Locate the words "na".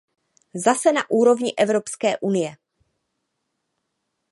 0.97-1.03